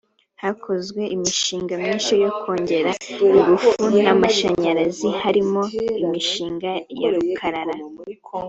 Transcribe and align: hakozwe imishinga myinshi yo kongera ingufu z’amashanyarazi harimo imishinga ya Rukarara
hakozwe 0.41 1.01
imishinga 1.15 1.73
myinshi 1.81 2.13
yo 2.23 2.31
kongera 2.39 2.91
ingufu 3.31 3.69
z’amashanyarazi 4.01 5.09
harimo 5.21 5.61
imishinga 6.03 6.71
ya 7.01 7.09
Rukarara 7.13 7.75